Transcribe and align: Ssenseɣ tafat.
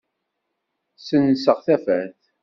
Ssenseɣ 0.97 1.57
tafat. 1.65 2.15